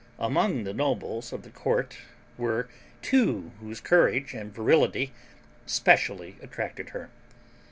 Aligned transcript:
Among 0.17 0.63
the 0.63 0.73
nobles 0.73 1.31
of 1.31 1.43
the 1.43 1.51
court 1.51 1.97
were 2.35 2.67
two 3.03 3.51
whose 3.59 3.79
courage 3.79 4.33
and 4.33 4.51
virility 4.51 5.13
specially 5.67 6.37
attracted 6.41 6.89
her. 6.89 7.11